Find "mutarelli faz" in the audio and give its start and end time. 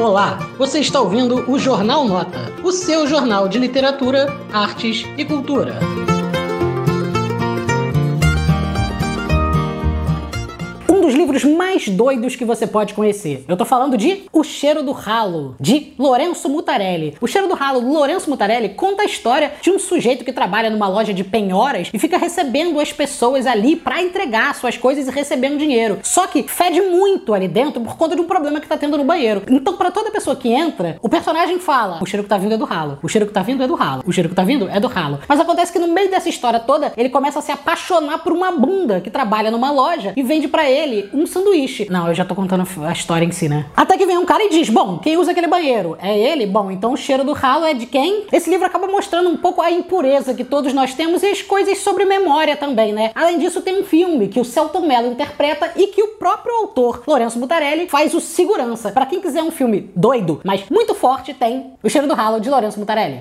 57.38-58.14